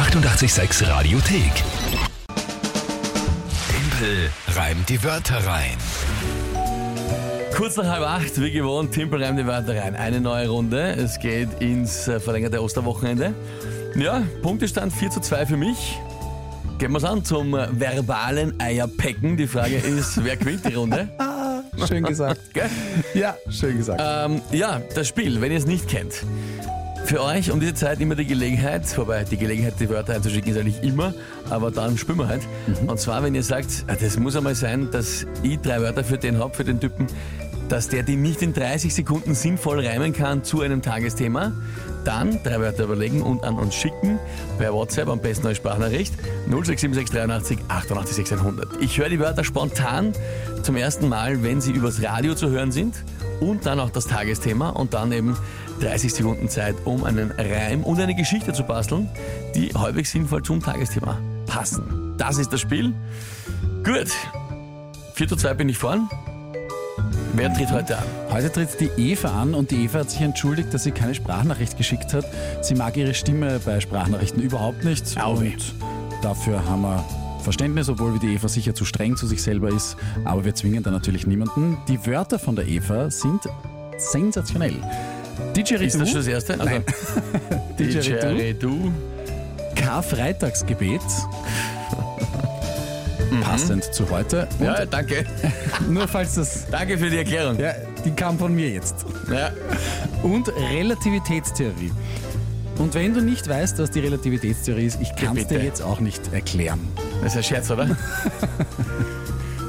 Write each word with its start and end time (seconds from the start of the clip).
886 0.00 0.88
Radiothek. 0.88 1.52
Tempel 3.68 4.30
reimt 4.56 4.88
die 4.88 5.04
Wörter 5.04 5.44
rein. 5.44 5.76
Kurz 7.54 7.76
nach 7.76 7.84
halb 7.84 8.02
acht, 8.04 8.40
wie 8.40 8.50
gewohnt, 8.50 8.92
Timpel 8.92 9.22
reimt 9.22 9.38
die 9.38 9.46
Wörter 9.46 9.76
rein. 9.76 9.94
Eine 9.94 10.22
neue 10.22 10.48
Runde. 10.48 10.92
Es 10.92 11.18
geht 11.18 11.50
ins 11.60 12.08
äh, 12.08 12.18
verlängerte 12.18 12.62
Osterwochenende. 12.62 13.34
Ja, 13.94 14.22
Punktestand 14.40 14.94
4 14.94 15.10
zu 15.10 15.20
2 15.20 15.44
für 15.44 15.58
mich. 15.58 15.98
Gehen 16.78 16.92
wir's 16.92 17.04
an 17.04 17.22
zum 17.22 17.54
äh, 17.54 17.68
verbalen 17.70 18.58
Eierpecken. 18.58 19.36
Die 19.36 19.46
Frage 19.46 19.76
ist, 19.76 20.24
wer 20.24 20.38
gewinnt 20.38 20.66
die 20.66 20.76
Runde? 20.76 21.10
Schön 21.86 22.04
gesagt. 22.04 22.40
Gell? 22.54 22.70
Ja, 23.12 23.36
schön 23.50 23.76
gesagt. 23.76 24.02
Ähm, 24.04 24.40
ja, 24.50 24.80
das 24.94 25.08
Spiel, 25.08 25.40
wenn 25.40 25.52
ihr 25.52 25.58
es 25.58 25.66
nicht 25.66 25.88
kennt. 25.88 26.24
Für 27.04 27.22
euch 27.22 27.50
um 27.50 27.58
diese 27.58 27.74
Zeit 27.74 28.00
immer 28.00 28.14
die 28.14 28.26
Gelegenheit, 28.26 28.82
wobei 28.96 29.24
die 29.24 29.36
Gelegenheit, 29.36 29.74
die 29.80 29.88
Wörter 29.88 30.14
einzuschicken, 30.14 30.52
ist 30.52 30.58
eigentlich 30.58 30.82
immer, 30.82 31.12
aber 31.48 31.70
dann 31.70 31.98
spielen 31.98 32.18
wir 32.18 32.28
halt. 32.28 32.42
Und 32.86 33.00
zwar, 33.00 33.22
wenn 33.22 33.34
ihr 33.34 33.42
sagt, 33.42 33.84
ah, 33.88 33.96
das 34.00 34.18
muss 34.18 34.36
einmal 34.36 34.54
sein, 34.54 34.90
dass 34.90 35.26
ich 35.42 35.58
drei 35.58 35.80
Wörter 35.80 36.04
für 36.04 36.18
den 36.18 36.38
habe, 36.38 36.54
für 36.54 36.64
den 36.64 36.78
Typen, 36.78 37.06
dass 37.68 37.88
der 37.88 38.02
die 38.02 38.16
nicht 38.16 38.42
in 38.42 38.52
30 38.52 38.94
Sekunden 38.94 39.34
sinnvoll 39.34 39.84
reimen 39.84 40.12
kann 40.12 40.44
zu 40.44 40.60
einem 40.60 40.82
Tagesthema, 40.82 41.52
dann 42.04 42.42
drei 42.42 42.60
Wörter 42.60 42.84
überlegen 42.84 43.22
und 43.22 43.44
an 43.44 43.54
uns 43.54 43.74
schicken, 43.74 44.18
per 44.58 44.72
WhatsApp, 44.72 45.08
am 45.08 45.20
besten 45.20 45.46
als 45.46 45.58
Sprachnachricht, 45.58 46.14
0676 46.46 47.10
83 47.10 47.58
88 47.68 48.16
600. 48.16 48.68
Ich 48.80 48.98
höre 48.98 49.08
die 49.08 49.20
Wörter 49.20 49.44
spontan 49.44 50.12
zum 50.62 50.76
ersten 50.76 51.08
Mal, 51.08 51.42
wenn 51.42 51.60
sie 51.60 51.72
übers 51.72 52.02
Radio 52.02 52.34
zu 52.34 52.50
hören 52.50 52.72
sind 52.72 52.94
und 53.40 53.66
dann 53.66 53.80
auch 53.80 53.90
das 53.90 54.06
Tagesthema 54.06 54.70
und 54.70 54.94
dann 54.94 55.12
eben 55.12 55.36
30 55.80 56.12
Sekunden 56.12 56.48
Zeit, 56.48 56.76
um 56.84 57.04
einen 57.04 57.32
Reim 57.32 57.82
und 57.82 58.00
eine 58.00 58.14
Geschichte 58.14 58.52
zu 58.52 58.64
basteln, 58.64 59.08
die 59.54 59.68
halbwegs 59.70 60.12
sinnvoll 60.12 60.42
zum 60.42 60.62
Tagesthema 60.62 61.18
passen. 61.46 62.14
Das 62.18 62.38
ist 62.38 62.52
das 62.52 62.60
Spiel. 62.60 62.94
Gut. 63.84 64.10
4 65.14 65.28
zu 65.28 65.36
2 65.36 65.54
bin 65.54 65.68
ich 65.68 65.78
vorn. 65.78 66.08
Wer 67.34 67.52
tritt 67.54 67.70
heute 67.70 67.98
an? 67.98 68.04
Heute 68.30 68.50
tritt 68.50 68.80
die 68.80 68.90
Eva 68.96 69.40
an 69.40 69.54
und 69.54 69.70
die 69.70 69.84
Eva 69.84 70.00
hat 70.00 70.10
sich 70.10 70.20
entschuldigt, 70.20 70.74
dass 70.74 70.84
sie 70.84 70.90
keine 70.90 71.14
Sprachnachricht 71.14 71.76
geschickt 71.76 72.12
hat. 72.12 72.24
Sie 72.60 72.74
mag 72.74 72.96
ihre 72.96 73.14
Stimme 73.14 73.60
bei 73.64 73.80
Sprachnachrichten 73.80 74.42
überhaupt 74.42 74.84
nicht. 74.84 75.20
Auwe. 75.20 75.52
Und 75.52 75.74
dafür 76.22 76.64
haben 76.64 76.82
wir 76.82 77.04
Verständnis, 77.40 77.88
obwohl 77.88 78.18
die 78.18 78.34
Eva 78.34 78.48
sicher 78.48 78.74
zu 78.74 78.84
streng 78.84 79.16
zu 79.16 79.26
sich 79.26 79.42
selber 79.42 79.68
ist. 79.68 79.96
Aber 80.24 80.44
wir 80.44 80.54
zwingen 80.54 80.82
da 80.82 80.90
natürlich 80.90 81.26
niemanden. 81.26 81.78
Die 81.88 82.04
Wörter 82.06 82.38
von 82.38 82.56
der 82.56 82.66
Eva 82.66 83.10
sind 83.10 83.40
sensationell. 83.98 84.76
Didgeridoo, 85.56 85.86
Ist 85.86 86.00
das 86.00 86.08
schon 86.08 86.18
das 86.18 86.26
erste? 86.26 86.52
Also, 86.54 86.64
Nein. 86.66 86.84
Didgeridoo, 87.78 88.28
Didgeridoo. 88.28 88.92
Karfreitagsgebet. 89.74 91.00
Passend 93.42 93.84
zu 93.94 94.08
heute. 94.10 94.48
Und 94.58 94.66
Ja, 94.66 94.84
danke. 94.86 95.24
nur 95.88 96.06
falls 96.08 96.34
das. 96.34 96.66
Danke 96.70 96.98
für 96.98 97.08
die 97.10 97.18
Erklärung. 97.18 97.58
Ja, 97.58 97.72
die 98.04 98.10
kam 98.10 98.38
von 98.38 98.54
mir 98.54 98.68
jetzt. 98.68 99.06
Ja. 99.30 99.50
Und 100.22 100.48
Relativitätstheorie. 100.72 101.92
Und 102.78 102.94
wenn 102.94 103.14
du 103.14 103.20
nicht 103.20 103.48
weißt, 103.48 103.78
was 103.78 103.90
die 103.90 104.00
Relativitätstheorie 104.00 104.86
ist, 104.86 105.00
ich 105.00 105.14
kann 105.14 105.36
es 105.36 105.46
dir 105.46 105.62
jetzt 105.62 105.82
auch 105.82 106.00
nicht 106.00 106.32
erklären. 106.32 106.80
Das 107.22 107.32
ist 107.32 107.36
ein 107.36 107.44
Scherz, 107.44 107.70
oder? 107.70 107.84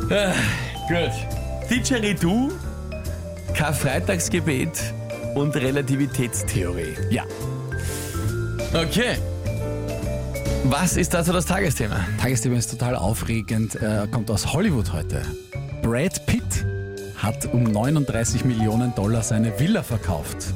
ah, 0.09 0.33
gut. 0.87 1.69
Didgeridoo, 1.69 2.51
Karfreitagsgebet 3.53 4.93
und 5.35 5.55
Relativitätstheorie. 5.55 6.95
Ja. 7.09 7.23
Okay. 8.73 9.17
Was 10.65 10.95
ist 10.95 11.13
dazu 11.13 11.33
das 11.33 11.45
Tagesthema? 11.45 12.05
Tagesthema 12.21 12.55
ist 12.55 12.71
total 12.71 12.95
aufregend, 12.95 13.75
äh, 13.75 14.07
kommt 14.11 14.29
aus 14.31 14.53
Hollywood 14.53 14.93
heute. 14.93 15.21
Brad 15.81 16.25
Pitt 16.25 16.65
hat 17.17 17.51
um 17.53 17.63
39 17.63 18.45
Millionen 18.45 18.95
Dollar 18.95 19.23
seine 19.23 19.59
Villa 19.59 19.83
verkauft. 19.83 20.53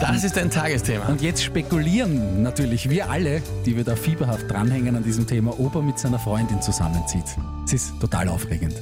Das 0.00 0.22
ist 0.22 0.38
ein 0.38 0.50
Tagesthema. 0.50 1.06
Und 1.06 1.20
jetzt 1.22 1.42
spekulieren 1.42 2.42
natürlich 2.42 2.88
wir 2.88 3.10
alle, 3.10 3.42
die 3.66 3.76
wir 3.76 3.84
da 3.84 3.96
fieberhaft 3.96 4.50
dranhängen 4.50 4.94
an 4.96 5.02
diesem 5.02 5.26
Thema, 5.26 5.58
ob 5.58 5.74
er 5.74 5.82
mit 5.82 5.98
seiner 5.98 6.18
Freundin 6.18 6.62
zusammenzieht. 6.62 7.24
Es 7.64 7.72
ist 7.72 8.00
total 8.00 8.28
aufregend. 8.28 8.74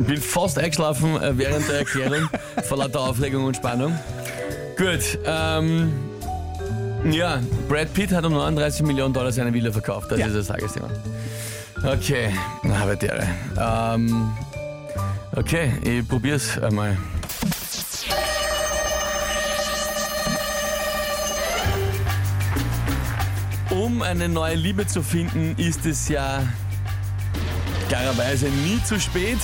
Ich 0.00 0.06
bin 0.06 0.16
fast 0.20 0.58
eingeschlafen 0.58 1.16
äh, 1.22 1.36
während 1.38 1.66
der 1.68 1.78
Erklärung 1.78 2.28
vor 2.64 2.76
lauter 2.78 3.00
Aufregung 3.00 3.44
und 3.44 3.56
Spannung. 3.56 3.98
Gut, 4.76 5.18
ähm, 5.24 5.92
ja, 7.10 7.38
Brad 7.68 7.92
Pitt 7.94 8.12
hat 8.12 8.24
um 8.26 8.32
39 8.34 8.82
Millionen 8.84 9.14
Dollar 9.14 9.32
seine 9.32 9.52
Villa 9.54 9.72
verkauft. 9.72 10.10
Das 10.10 10.18
Ja. 10.18 10.26
ist 10.26 10.36
das 10.36 10.46
Tagesthema. 10.48 10.88
Okay, 11.84 12.28
na, 12.64 12.76
aber 12.82 12.96
der. 12.96 13.22
Ähm, 13.58 14.30
okay, 15.36 15.72
ich 15.82 16.06
probier's 16.06 16.58
einmal. 16.58 16.96
Um 23.94 24.02
eine 24.02 24.28
neue 24.28 24.56
Liebe 24.56 24.88
zu 24.88 25.04
finden, 25.04 25.54
ist 25.56 25.86
es 25.86 26.08
ja 26.08 26.42
klarerweise 27.88 28.46
nie 28.46 28.82
zu 28.82 28.98
spät. 28.98 29.38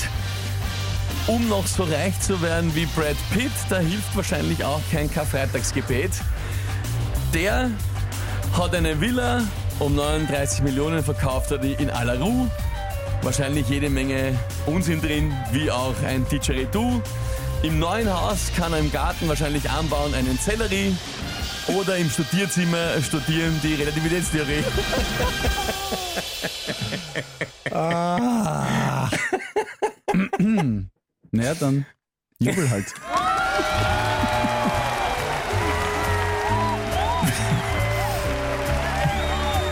Um 1.28 1.48
noch 1.48 1.68
so 1.68 1.84
reich 1.84 2.18
zu 2.18 2.42
werden 2.42 2.74
wie 2.74 2.84
Brad 2.86 3.14
Pitt, 3.32 3.52
da 3.68 3.78
hilft 3.78 4.16
wahrscheinlich 4.16 4.64
auch 4.64 4.80
kein 4.90 5.08
Karfreitagsgebet. 5.08 6.10
Der 7.32 7.70
hat 8.58 8.74
eine 8.74 9.00
Villa 9.00 9.42
um 9.78 9.94
39 9.94 10.64
Millionen 10.64 11.04
verkauft, 11.04 11.52
hat 11.52 11.62
die 11.62 11.74
in 11.74 11.88
aller 11.88 12.18
Ruhe. 12.18 12.50
Wahrscheinlich 13.22 13.68
jede 13.68 13.88
Menge 13.88 14.36
Unsinn 14.66 15.00
drin, 15.00 15.32
wie 15.52 15.70
auch 15.70 15.94
ein 16.04 16.26
Didgeridoo. 16.28 17.00
Im 17.62 17.78
neuen 17.78 18.12
Haus 18.12 18.50
kann 18.56 18.72
er 18.72 18.80
im 18.80 18.90
Garten 18.90 19.28
wahrscheinlich 19.28 19.70
anbauen 19.70 20.12
einen 20.12 20.36
Sellerie 20.38 20.96
oder 21.74 21.96
im 21.96 22.10
Studierzimmer 22.10 23.00
studieren 23.02 23.58
die 23.62 23.74
Relativitätstheorie. 23.74 24.64
Naja, 31.32 31.54
dann 31.54 31.86
jubel 32.38 32.68
halt. 32.70 32.86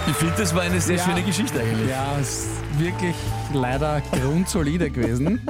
Ich 0.07 0.15
finde, 0.17 0.35
das 0.39 0.55
war 0.55 0.63
eine 0.63 0.81
sehr 0.81 0.97
Ja. 0.97 1.05
schöne 1.05 1.23
Geschichte 1.23 1.61
eigentlich. 1.61 1.91
Ja, 1.91 2.17
ist 2.19 2.47
wirklich 2.79 3.15
leider 3.53 4.01
grundsolide 4.13 4.91
gewesen. 4.91 5.41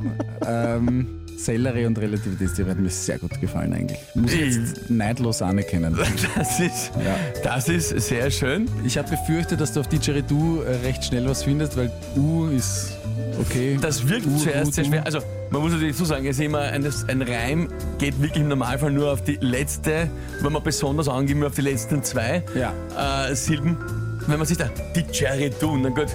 ähm, 0.46 1.20
Sellerie 1.38 1.86
und 1.86 1.98
Relativitätstheorie 1.98 2.70
hat 2.70 2.78
mir 2.80 2.90
sehr 2.90 3.18
gut 3.18 3.40
gefallen 3.40 3.72
eigentlich. 3.72 3.98
Muss 4.14 4.32
ich 4.32 4.40
jetzt 4.56 4.90
neidlos 4.90 5.40
anerkennen. 5.42 5.96
Das 6.36 6.58
ist, 6.60 6.90
Ja. 7.04 7.16
das 7.44 7.68
ist 7.68 7.90
sehr 8.08 8.30
schön. 8.30 8.68
Ich 8.84 8.98
habe 8.98 9.08
befürchtet, 9.08 9.60
dass 9.60 9.72
du 9.72 9.80
auf 9.80 9.88
Didgeridoo 9.88 10.62
äh, 10.62 10.76
recht 10.86 11.04
schnell 11.04 11.26
was 11.28 11.44
findest, 11.44 11.76
weil 11.76 11.90
U 12.16 12.46
ist 12.48 12.92
okay. 13.40 13.78
Das 13.80 14.06
wirkt 14.08 14.26
U, 14.26 14.36
zuerst 14.36 14.68
U, 14.68 14.72
sehr 14.72 14.84
schwer. 14.84 15.06
Also, 15.06 15.20
man 15.50 15.62
muss 15.62 15.72
natürlich 15.72 15.92
dazu 15.94 16.04
sagen, 16.04 16.26
es 16.26 16.38
ist 16.38 16.44
immer 16.44 16.60
ein, 16.60 16.84
ein 17.08 17.22
Reim 17.22 17.68
geht 17.98 18.20
wirklich 18.20 18.42
im 18.42 18.48
Normalfall 18.48 18.90
nur 18.92 19.12
auf 19.12 19.22
die 19.22 19.38
letzte, 19.40 20.08
wenn 20.42 20.52
man 20.52 20.62
besonders 20.62 21.08
angeben, 21.08 21.44
auf 21.44 21.54
die 21.54 21.62
letzten 21.62 22.02
zwei 22.02 22.42
Ja. 22.54 22.72
äh, 23.28 23.34
Silben. 23.34 23.76
Wenn 24.26 24.38
man 24.38 24.46
sich 24.46 24.58
da 24.58 24.68
tun, 25.60 25.82
dann 25.84 25.94
gut, 25.94 26.08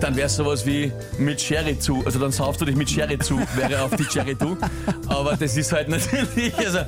dann 0.00 0.16
wäre 0.16 0.26
es 0.26 0.36
sowas 0.36 0.66
wie 0.66 0.92
mit 1.18 1.40
Sherry 1.40 1.78
zu. 1.78 2.02
Also 2.04 2.18
dann 2.18 2.32
saufst 2.32 2.60
du 2.60 2.64
dich 2.64 2.76
mit 2.76 2.90
Sherry 2.90 3.18
zu, 3.18 3.38
wäre 3.54 3.82
auf 3.82 3.94
die 3.96 4.04
Cherry 4.04 4.34
du. 4.34 4.56
Aber 5.08 5.36
das 5.36 5.56
ist 5.56 5.72
halt 5.72 5.88
natürlich, 5.90 6.56
also 6.58 6.80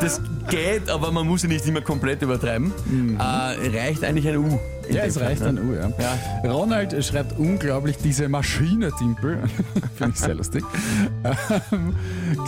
das 0.00 0.20
geht, 0.48 0.88
aber 0.90 1.10
man 1.10 1.26
muss 1.26 1.42
ja 1.42 1.48
nicht 1.48 1.66
immer 1.66 1.80
komplett 1.80 2.22
übertreiben. 2.22 2.72
Äh, 3.18 3.76
reicht 3.76 4.04
eigentlich 4.04 4.28
ein 4.28 4.36
U. 4.36 4.42
Mhm. 4.42 4.58
Ja, 4.90 5.04
es 5.04 5.18
reicht 5.20 5.42
ne? 5.42 5.48
ein 5.48 5.58
U, 5.58 5.74
ja. 5.74 5.90
Ja. 5.98 6.50
Ronald 6.50 7.04
schreibt 7.04 7.38
unglaublich 7.38 7.96
diese 7.98 8.28
Maschine, 8.28 8.90
Timpel. 8.98 9.38
Finde 9.96 10.12
ich 10.14 10.20
sehr 10.20 10.34
lustig. 10.34 10.64
Ähm, 11.72 11.94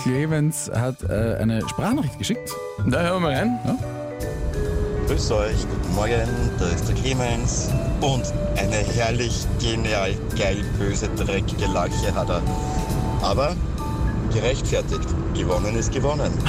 Clemens 0.03 0.71
hat 0.75 1.03
äh, 1.05 1.37
eine 1.41 1.67
Sprachnachricht 1.69 2.19
geschickt. 2.19 2.51
Da 2.87 3.03
hören 3.03 3.23
wir 3.23 3.29
mal 3.29 3.35
rein. 3.35 3.59
Grüß 5.07 5.33
euch, 5.33 5.69
guten 5.69 5.95
Morgen, 5.95 6.51
da 6.59 6.67
ist 6.71 6.89
der 6.89 6.95
Clemens. 6.95 7.69
Und 8.01 8.33
eine 8.57 8.77
herrlich, 8.77 9.47
genial, 9.61 10.15
geil, 10.39 10.65
böse, 10.79 11.11
dreckige 11.11 11.67
Lache 11.67 12.15
hat 12.15 12.31
er. 12.31 12.43
Aber 13.21 13.55
gerechtfertigt. 14.33 15.07
Gewonnen 15.35 15.77
ist 15.77 15.93
gewonnen. 15.93 16.33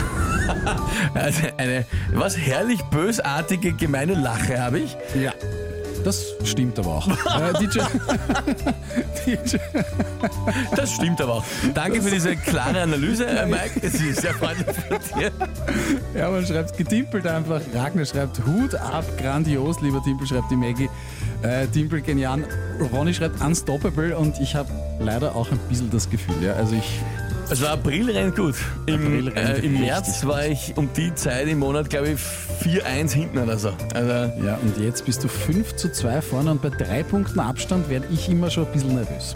Also 1.15 1.41
eine 1.57 1.85
was 2.13 2.37
herrlich 2.37 2.79
bösartige, 2.91 3.73
gemeine 3.73 4.13
Lache 4.13 4.61
habe 4.61 4.77
ich. 4.77 4.95
Ja. 5.19 5.33
Das 6.03 6.35
stimmt 6.43 6.77
aber 6.77 6.97
auch. 6.97 7.07
äh, 7.07 7.53
DJ, 7.59 7.79
DJ, 9.25 9.57
Das 10.75 10.91
stimmt 10.91 11.21
aber 11.21 11.35
auch. 11.35 11.43
Danke 11.73 12.01
für 12.01 12.11
diese 12.11 12.35
klare 12.35 12.81
Analyse, 12.81 13.25
äh, 13.25 13.45
Mike. 13.45 13.79
Das 13.81 13.93
ist 13.95 14.21
sehr 14.21 14.33
freundlich 14.33 14.67
von 14.67 15.19
dir. 15.19 15.31
ja, 16.15 16.29
man 16.29 16.45
schreibt 16.45 16.77
getimpelt 16.77 17.27
einfach. 17.27 17.61
Ragnar 17.73 18.05
schreibt 18.05 18.45
Hut 18.45 18.75
ab, 18.75 19.05
grandios, 19.17 19.81
lieber 19.81 20.01
Timpel, 20.03 20.27
schreibt 20.27 20.51
die 20.51 20.55
Maggie. 20.55 20.89
Äh, 21.41 21.67
Timpel 21.67 22.01
genial. 22.01 22.43
Ronny 22.91 23.13
schreibt 23.13 23.41
unstoppable 23.41 24.17
und 24.17 24.39
ich 24.39 24.55
habe 24.55 24.69
leider 24.99 25.35
auch 25.35 25.51
ein 25.51 25.59
bisschen 25.69 25.89
das 25.91 26.09
Gefühl. 26.09 26.35
Ja, 26.41 26.53
also 26.53 26.75
ich 26.75 26.99
Also 27.49 27.67
April 27.67 28.09
rennt 28.09 28.35
gut. 28.35 28.55
Im, 28.87 29.27
äh, 29.35 29.59
im 29.59 29.79
März 29.79 30.25
war 30.25 30.45
ich 30.45 30.73
um 30.75 30.89
die 30.95 31.13
Zeit 31.13 31.47
im 31.47 31.59
Monat, 31.59 31.89
glaube 31.89 32.09
ich, 32.09 32.19
4-1 32.63 33.13
hinten 33.13 33.37
oder 33.37 33.57
so. 33.59 33.69
Also 33.93 34.09
Ja, 34.43 34.57
und 34.61 34.77
jetzt 34.79 35.05
bist 35.05 35.23
du 35.23 35.27
5 35.27 35.75
zu 35.75 35.91
2 35.91 36.21
vorne 36.21 36.51
und 36.51 36.61
bei 36.61 36.69
drei 36.69 37.03
Punkten 37.03 37.39
Abstand 37.39 37.89
werde 37.89 38.07
ich 38.11 38.27
immer 38.29 38.49
schon 38.49 38.65
ein 38.65 38.71
bisschen 38.71 38.95
nervös. 38.95 39.35